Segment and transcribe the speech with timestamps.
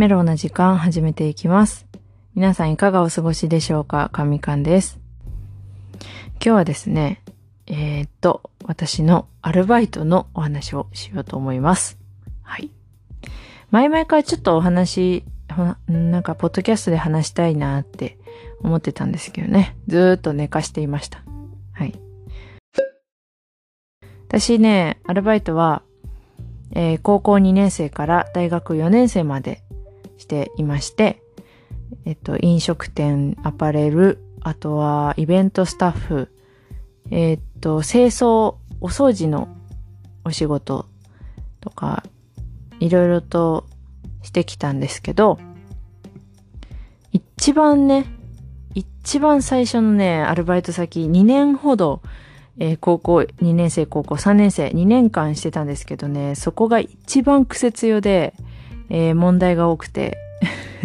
[0.00, 1.86] メロウな時間始めていきます。
[2.34, 4.08] 皆さんいかがお過ごしでしょうか？
[4.14, 4.98] 神官です。
[6.36, 7.22] 今日はですね、
[7.66, 11.98] えー、っと、私のアルバイトのお話をしようと思います。
[12.40, 12.70] はい。
[13.70, 15.22] 前々からちょっとお話、
[15.86, 18.16] なんか、ポッドキャストで話したいなって
[18.62, 19.76] 思ってたんですけどね。
[19.86, 21.22] ずーっと寝かしていました。
[21.74, 21.92] はい。
[24.28, 25.82] 私ね、アルバイトは、
[26.72, 29.62] えー高校2年生から大学4年生まで
[30.20, 31.22] していまして、
[32.04, 36.28] えっと、飲食店、アパレル、あとはイベントスタッフ、
[37.10, 39.48] えっと、清掃、お掃除の
[40.24, 40.86] お仕事
[41.60, 42.04] とか、
[42.80, 43.66] いろいろと
[44.22, 45.38] してきたんですけど、
[47.12, 48.04] 一番ね、
[48.74, 52.02] 一番最初のね、アルバイト先2年ほど、
[52.58, 58.34] えー高校2年生、高校3年生、2年間してたんですけどね、そこが一番癖強で、
[58.90, 60.18] えー問題が多くて、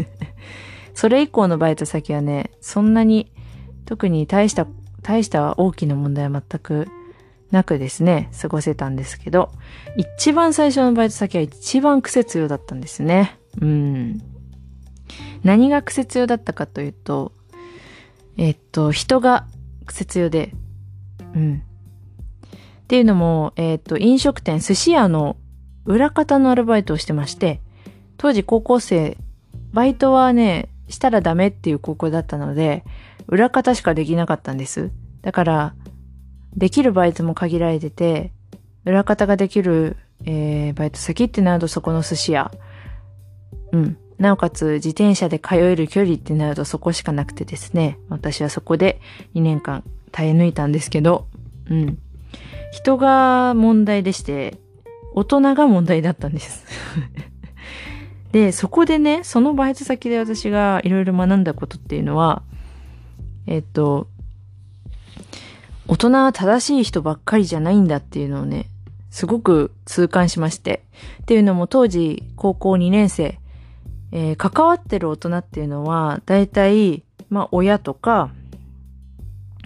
[0.94, 3.32] それ以降のバイト先はね、そんなに
[3.86, 4.68] 特に大した、
[5.02, 6.88] 大した大きな問題は全く
[7.52, 9.52] なくですね、過ごせたんですけど、
[9.98, 13.38] 一番最初のバイト先は一番癖強だったんですね。
[13.62, 14.22] うん。
[15.44, 17.32] 何が癖強だったかというと、
[18.38, 19.46] えっと、人が
[19.86, 20.52] 癖強で、
[21.36, 21.64] うん。
[22.84, 25.38] っていうのも、えっと、飲食店、寿司屋の
[25.86, 27.62] 裏方のアルバイトをしてまして、
[28.18, 29.18] 当時高校生、
[29.74, 32.84] バイトはね、したらダメっていう高校だったので、
[33.28, 34.92] 裏方しかできなかったんです。
[35.22, 35.76] だから、
[36.56, 38.32] できるバイトも限られてて、
[38.86, 42.52] 裏方ができる、えー、バイト先ってなるとそこの寿司屋。
[43.72, 43.98] うん。
[44.18, 48.00] なおかつ自転車で通える距離ってなるとそこしかなくてですね。
[48.10, 49.02] 私はそこで
[49.34, 51.28] 2年間耐え抜いたんですけど、
[51.70, 51.98] うん。
[52.72, 54.58] 人が問題でして、
[55.14, 56.66] 大人が問題だったんです。
[58.36, 62.44] で、そこでね、そのバイト先で私がいろいろ学んだことっていうのは、
[63.48, 64.10] えっと、
[65.88, 68.66] 大人は正しい人ばっかりじゃないんだっていうのをね、
[69.10, 70.84] すごく痛感しまして。
[71.22, 73.40] っていうのも当時高校2年生、
[74.12, 78.32] えー関わってる大人っていうのは、大体、まあ親とか、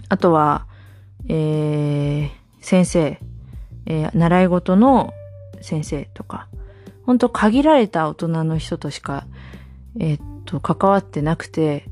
[0.09, 0.67] あとは、
[1.27, 2.29] えー
[2.61, 3.19] 先生、
[3.87, 5.11] えー習い事の
[5.59, 6.47] 先生とか、
[7.09, 9.25] 本当限られた大人の人としか、
[9.99, 11.85] えーっと、関わってなくて、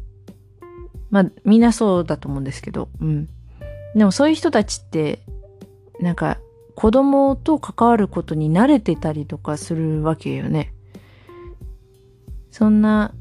[1.09, 3.27] まあ、みんなそうだと思うんですけど、うん。
[3.95, 5.23] でもそういう人たちって、
[6.00, 6.38] なんか、
[6.75, 10.72] 子供と関わることに慣れてたりとかするわけよね。
[12.51, 13.11] そんな、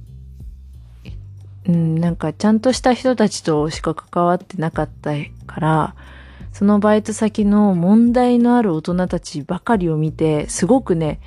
[1.66, 5.12] うん、なんかちゃんとした人たちとしか関わってなかった
[5.46, 5.94] から、
[6.52, 11.20] そのバイト先の問題のある大人たちばかりを見て、すごくね、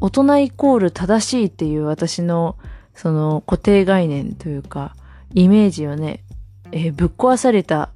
[0.00, 2.56] 大人イコール正しいっていう私の、
[2.94, 4.94] その固定概念というか、
[5.34, 6.24] イメージをね、
[6.72, 7.90] えーぶっ壊された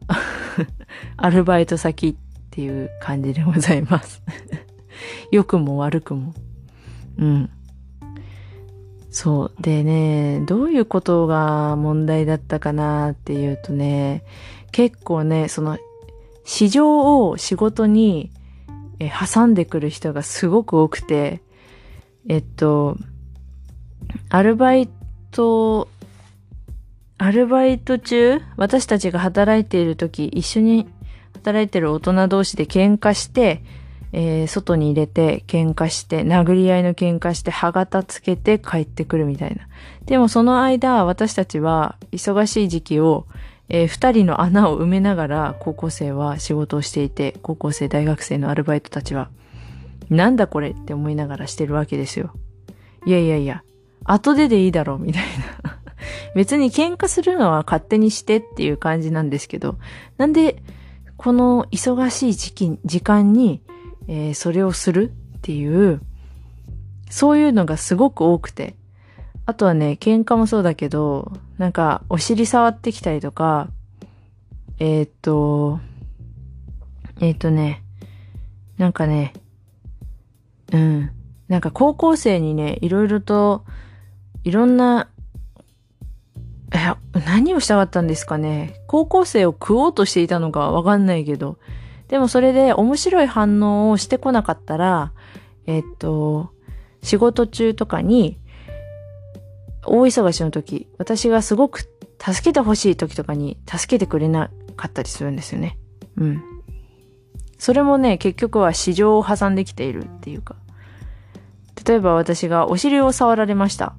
[1.16, 2.14] アルバイト先っ
[2.50, 4.22] ていう感じでございます。
[5.32, 6.34] 良くも悪くも。
[7.19, 7.50] うん。
[9.10, 9.62] そう。
[9.62, 14.25] でね、どういうことが問題だったかなっていうとね、
[14.72, 15.78] 結構ね、その、
[16.44, 18.31] 市場を仕事に
[18.98, 21.41] 挟んでくる人がすごく多くて、
[22.28, 22.96] えっと、
[24.30, 24.88] アルバイ
[25.30, 25.88] ト、
[27.18, 30.88] アルバイト中、私たちが働いている時、一緒に
[31.34, 33.62] 働いてる大人同士で喧嘩して、
[34.12, 39.68] えー外に入れて喧嘩して、殴り合いの喧嘩して、歯型つけて帰ってくるみたいな。
[40.06, 43.26] でもその間、私たちは忙しい時期を、
[43.68, 49.28] えー二人の穴を埋めながら高校生は仕事をしていて、高校生、大学生のアルバイトたちは、
[50.10, 52.32] なんだこれって思いながらしてるわけですよ。
[53.06, 53.62] いやいやいや、
[54.04, 55.22] 後ででいいだろう、みたい
[55.62, 55.78] な。
[56.34, 59.78] 別に喧嘩するのは勝手にしてっていう感じなんですけど、
[60.19, 60.62] なんで、
[61.17, 63.62] この忙しい時期、時間に、
[64.08, 66.00] えーそれをするっていう、
[67.08, 68.76] そういうのがすごく多くて。
[69.46, 73.69] あとはね、喧嘩もそうだけど、なんか、お尻触ってきたりとか、
[74.78, 75.81] えーっと、
[77.20, 77.82] えーっとね、
[78.78, 79.34] なんかね、
[80.75, 81.11] うん。
[81.49, 83.65] なんか高校生にね、いろいろと、
[84.43, 85.09] いろんな、
[86.73, 88.75] いや、何をしたかったんですかね。
[88.88, 91.59] 高校生を食おうとしていたのかわかんないけど。
[92.09, 95.12] でもそれで面白い反応をしてこなかったら、
[95.67, 96.50] えっと、
[97.03, 98.38] 仕事中とかに、
[99.87, 101.81] 大忙しの時、私がすごく
[102.21, 105.79] 助けてほしい時とかに助けてくれなかったりするんですよね。
[106.17, 106.43] うん。
[107.59, 110.56] それもね、結局は市場を挟んできているっていうか。
[111.86, 113.94] 例えば私がお尻を触られました。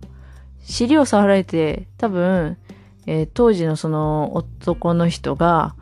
[0.61, 2.57] 尻を触られて、多分、
[3.05, 5.75] えー当時のその男の人が、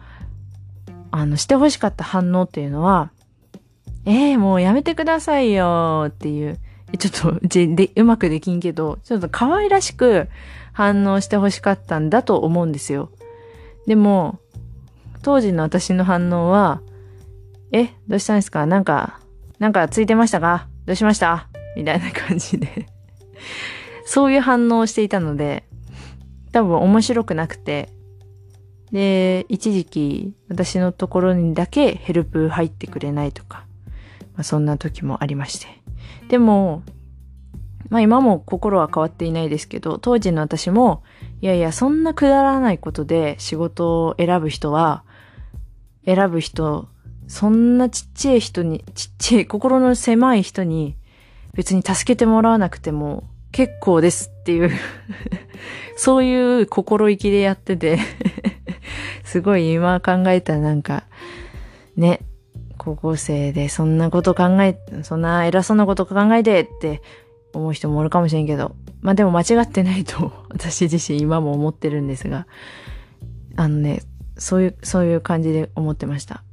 [1.12, 3.12] あの、して欲しかった反応っていうのは、
[4.06, 6.60] ええもうやめてくださいよっていう、
[6.92, 10.28] えちょっと、じで、うまくできんけど、ちょっと可愛らしく
[10.74, 13.10] 反応して欲しかったんだと思うんですよ。
[13.88, 14.40] でも、
[15.22, 16.82] 当時の私の反応は、
[17.72, 18.66] え、どうしたんですか？
[18.66, 19.20] なんか、
[19.60, 20.68] なんかついてましたか？
[20.86, 21.48] どうしました？
[21.76, 22.88] みたいな感じで
[24.06, 25.64] そういう反応をしていたので、
[26.52, 27.90] 多分面白くなくて、
[28.92, 33.66] で、一時期私のところにだけヘルプ入ってくれないとか、
[34.36, 35.68] まあ、そんな時もありまして。
[36.28, 36.84] でも、
[37.90, 41.04] まあ今も心は変わっていないですけど、当時の私も、
[41.42, 45.04] いやいや、そんなくだらないことで仕事を選ぶ人は、
[46.06, 46.88] 選ぶ人、
[47.28, 50.96] そんなちっちゃい人に、ちっちゃい、心の狭い人に、
[51.54, 54.72] 別に助けてもらわなくても結構ですっていう
[55.96, 58.00] そういう心意気でやってて
[59.24, 61.04] すごい今考えたらなんか、
[61.96, 62.20] ね、
[62.78, 67.02] 高校生でそんなこと考え、そんな偉そうなこと考えてって
[67.54, 72.48] 思う人もおるかもしれんけど、まあでも間違ってないと 私自身今も思ってるんですが、
[73.56, 74.02] あのね、
[74.38, 76.44] そういう、そういう感じで思ってました。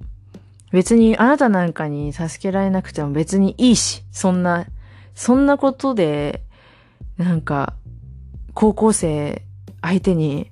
[0.72, 4.66] 別にあなたなんかに助けられなくても別にいいし、そんな、
[5.20, 6.42] そんなことで、
[7.18, 7.74] なんか、
[8.54, 9.42] 高校生
[9.82, 10.50] 相手に、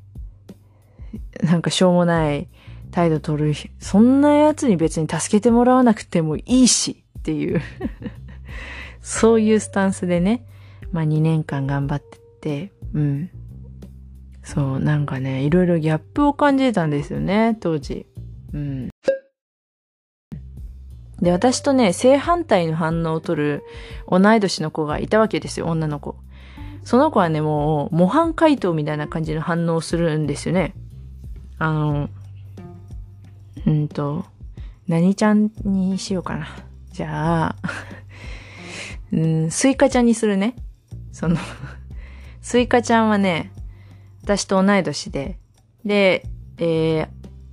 [1.42, 2.48] なんかしょうもない
[2.90, 7.62] 態度取る、そんな奴に別に助けてもらわなくてもいいしっていう
[9.00, 10.44] そういうスタンスでね、
[10.92, 13.30] まあ2年間頑張ってて、うん。
[14.42, 18.06] そう、なんかね、いろいろギャップを感じたんですよね、当時。
[18.52, 18.90] うん。
[21.20, 23.62] で、私とね、正反対の反応を取る
[24.08, 26.16] 同い年の子がいたわけですよ、女の子。
[26.84, 30.74] その子はね、もう、模範解答みたいな感じの反応をするんですよね。
[31.58, 32.08] あの、
[33.66, 34.24] うんと、
[34.86, 36.48] 何ちゃんにしようかな。
[36.92, 37.56] じゃあ、
[39.12, 40.54] うん、スイカちゃんにするね。
[41.12, 41.36] その、
[42.40, 43.52] スイカちゃんはね、
[44.22, 45.38] 私と同い年で、
[45.84, 46.24] で、
[46.58, 47.08] えー、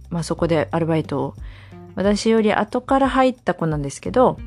[0.09, 1.35] まあ、そこでアルバイトを、
[1.95, 4.38] 私より後から入った子なんですけど、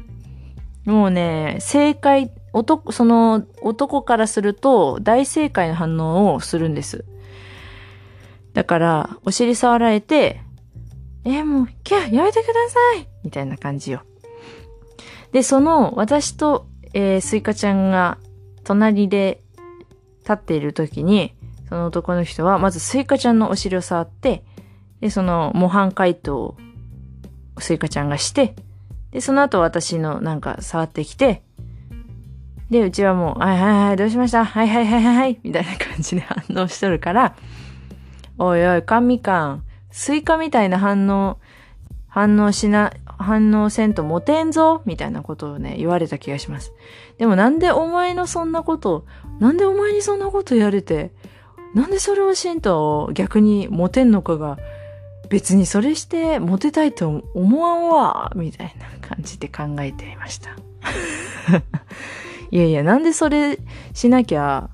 [0.85, 7.05] もうね、正解、男、その、男からすると、大正解の反応をするんです。
[8.55, 10.41] だから、お尻触られて、
[11.25, 14.03] えもう、キャやめてくださいみたいな感じよ。
[15.33, 18.19] で、その、私と、えースイカちゃんが、
[18.65, 19.43] 隣で
[20.21, 21.35] 立っている時に、
[21.69, 24.43] その男の人は、まずスイカちゃんのお尻を触って、
[25.01, 26.57] で、その模範解答を
[27.61, 28.55] スイカちゃんがして、
[29.11, 31.43] で、その後私のなんか触ってきて、
[32.71, 34.45] で、うちはもう、はいはいはい、どうしました？
[34.45, 37.35] はいはいはいはいはい、みたいな感じで反応しとるから、
[38.37, 41.39] おいおい、甘みかん、スイカみたいな反応、
[42.09, 46.73] 反応しな、反応せんとモテんぞみたいなことをね、言われた気がします。
[47.17, 49.07] でもなんでお前のそんなこと、
[49.41, 51.11] なんでお前にそんなこと言われて、
[51.75, 54.59] なんでそれをしんと逆にモテんのかが、
[55.29, 60.51] 別にそれしてモテたいと思わんわみたいな感じで考えていました。
[62.51, 63.59] いやいや、なんでそれ
[63.93, 64.71] しなきゃ、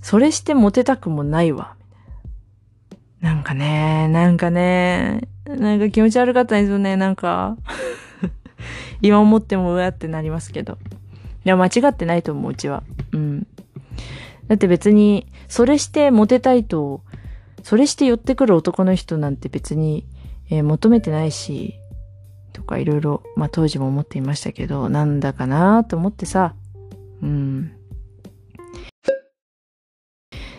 [0.00, 1.76] それしてモテたくもないわ。
[3.20, 7.56] なんかね、なんかね、なんか気持ち悪かったんですよね、なんか。
[9.00, 10.78] 今思ってもうわってなりますけど。
[11.44, 12.82] いや、間違ってないと思う、うちは。
[13.12, 13.46] うん。
[14.48, 17.02] だって別に、それしてモテたいと、
[17.62, 20.06] それして寄ってくる男の人なんて別に、
[20.50, 21.74] えー求めてないし、
[22.52, 26.54] とかいろいろ、まあ当時も思っていましたけど、なんだかなと思ってさ、
[27.22, 27.72] うん。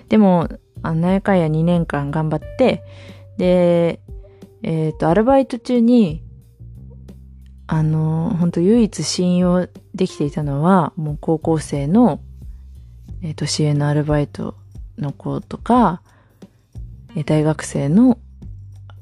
[0.10, 0.48] でも、
[0.82, 2.84] あなんやかんや2年間頑張って、
[3.38, 4.02] で、
[4.62, 6.24] えっ、と、アルバイト中に、
[7.68, 12.22] あの、本当唯一信用できていたのは、もう高校生の、
[13.22, 14.56] えー年上のアルバイト
[14.98, 16.02] の子とか、
[17.22, 18.18] 大学生の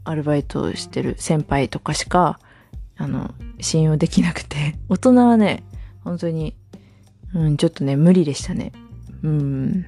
[0.03, 2.39] アルバイトをしてる先輩とかしか、
[2.98, 5.63] あの、信用できなくて、 大人はね、
[6.03, 6.56] 本当に、
[7.34, 8.74] うん、ちょっとね、無理でしたね。
[9.24, 9.86] うん。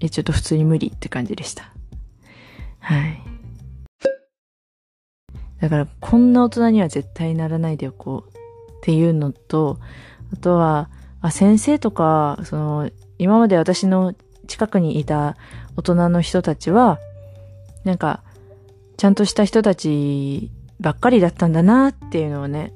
[0.00, 1.72] え、ちょっと普通に無理って感じでした。
[2.80, 3.22] はい。
[5.60, 9.78] だから、こんな大人には絶対ならないでおこうっていうのと、
[10.32, 14.14] あとは、あ、先生とか、その、今まで私の
[14.46, 15.36] 近くにいた
[15.76, 16.98] 大人の人たちは、
[17.84, 18.22] なんか、
[18.96, 22.72] ちゃんとした人たちばっかりだったんだなっていうのをね、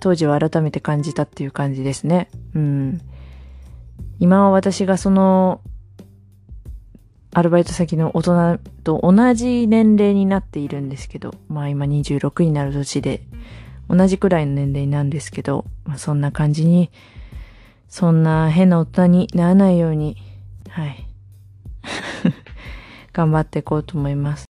[0.00, 2.28] 当時は改めて感じたっていう感じですね。
[2.54, 3.00] うん。
[4.18, 5.60] 今は私がその
[7.34, 13.22] アルバイト先の大人と同じ年齢になっているんですけど、まあ今26になる年で、
[13.88, 16.90] 同じくらいの年齢なんですけど、まあそんな感じに、
[17.88, 20.16] そんな変な大人にならないように、
[20.68, 21.06] はい。
[23.14, 24.44] 頑張っていこうと思います。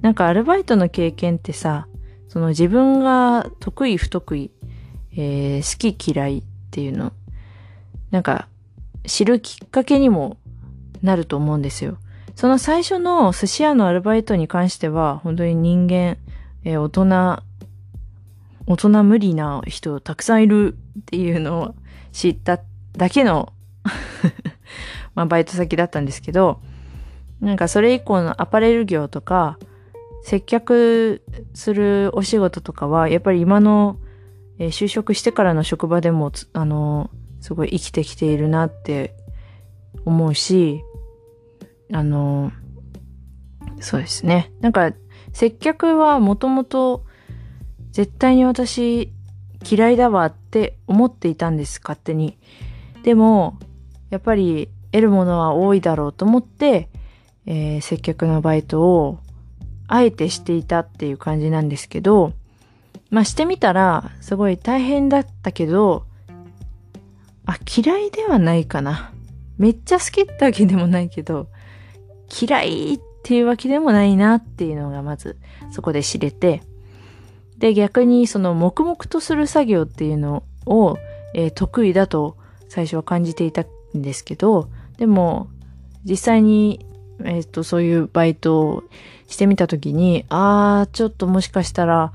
[0.00, 1.86] なんかアルバイトの経験ってさ、
[2.28, 4.50] その自分が得意不得意、
[5.12, 7.12] えー、好き嫌いっていうの、
[8.10, 8.48] なんか
[9.06, 10.38] 知るきっかけにも
[11.02, 11.98] なると思うんですよ。
[12.34, 16.16] その最初の寿司屋のアルバイトに関しては、本当に人間、
[16.64, 17.42] えー、大人、
[18.66, 21.74] 大人無理な人たくさんいるっていうのを
[22.12, 22.60] 知った
[22.96, 23.52] だけの
[25.14, 26.60] まあバイト先だったんですけど、
[27.40, 29.58] なんかそれ以降のアパレル業とか、
[30.22, 31.22] 接客
[31.54, 33.98] するお仕事とかは、やっぱり今の、
[34.58, 39.14] えー、就職してからの職場でも、あの、すごい生きてきているなって
[40.04, 40.82] 思うし、
[41.92, 42.52] あの、
[43.80, 44.52] そうですね。
[44.60, 44.92] なんか、
[45.32, 47.04] 接客はもともと
[47.92, 49.12] 絶対に私
[49.68, 52.38] 嫌いだわって思っていたんです、勝手に。
[53.02, 53.58] でも、
[54.10, 56.89] やっぱり得るものは多いだろうと思って、
[57.52, 59.18] えー、接客のバイトを
[59.88, 62.32] あえてしていたっていう感じなんですけど、
[63.10, 66.04] まあしてみたらすごい大変だったけど、
[67.46, 69.12] あ、嫌いではないかな。
[69.58, 71.48] めっちゃ好きってわけでもないけど、
[72.40, 75.36] 嫌いっていうわけでもないなっていうのがまず
[75.72, 76.62] そこで知れて、
[77.58, 80.98] で逆にその黙々とする作業っていうのを、
[81.34, 82.36] えー、得意だと
[82.68, 85.48] 最初は感じていたんですけど、でも
[86.04, 86.86] 実際に、
[87.24, 88.84] えっ、ー、とそういうバイトを
[89.26, 92.12] してみたときに、あー、ちょっともしかしたら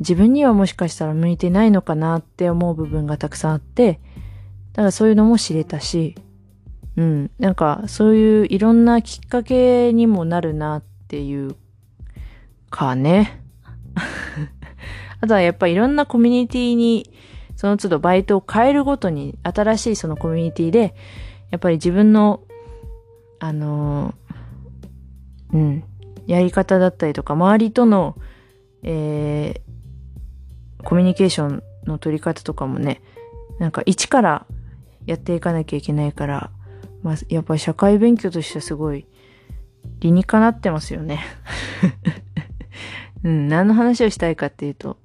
[0.00, 4.00] 自分にはもしかしたら向いてないのかなって思う部分がたくさんあって、
[4.72, 6.16] だからそういうのも知れたし、
[6.96, 7.30] うん。
[7.38, 11.56] なんか、そういういろんなきっかけにもなるなっていう
[12.70, 13.40] かね。
[15.20, 17.10] あとはやっぱりいろんなコミュニティに、
[17.56, 20.94] その都度バイトを変えるごとに、新しいそのコミュニティで、
[21.50, 22.40] やっぱり自分の、
[23.38, 24.14] あのー、
[25.52, 25.84] うん、
[26.26, 28.16] やり方だったりとか、周りとの、
[28.82, 33.02] えー、コミュニケーションの取り方とかもね、
[33.58, 34.46] なんか一から
[35.06, 36.50] やっていかなきゃいけないから、
[37.02, 39.06] まあ、やっぱり社会勉強としてはすごい
[40.00, 41.20] 理にかなってますよね。
[43.24, 44.98] うん、何の話をしたいかっていうと、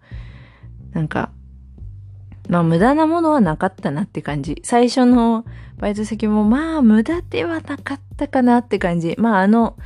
[0.92, 1.32] なんか、
[2.50, 4.62] まあ無駄なものはなかったなって感じ。
[4.64, 5.46] 最初の
[5.78, 9.16] バイト先もまあ無駄ではなかったかなって感じ。
[9.20, 9.78] まああの、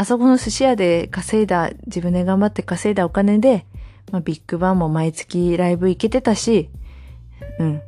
[0.00, 3.66] あそこの寿司屋で稼いだ、自分で頑張って稼いだお金で、
[4.10, 6.70] まあビッグバンも毎月ライブ行けてたし、
[7.58, 7.82] うん。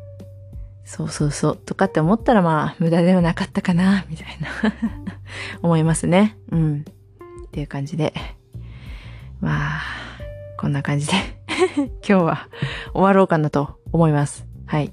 [0.84, 1.56] そうそうそう。
[1.56, 4.48] とかって思ったらまあ、無駄ではなかったかな、みたいな
[5.64, 6.36] 思いますね。
[6.50, 6.84] うん。
[7.46, 8.12] っていう感じで。
[9.40, 9.80] まあ、
[10.58, 11.14] こんな感じで
[12.06, 12.48] 今日は
[12.92, 14.46] 終わろうかなと思います。
[14.66, 14.92] はい。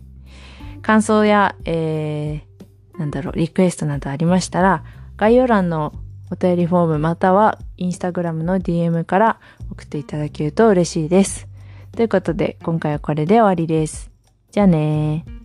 [0.82, 4.86] 感想や、えー、なんだろう、リクエストなどありましたら、
[5.18, 5.92] 概要欄の
[6.32, 9.40] お便りフォームまたはインスタグラムの DM から
[9.72, 11.48] 送っていただけると嬉しいです。
[11.92, 14.12] ということで、今回はこれで終わりです。
[14.52, 15.39] じゃあねー。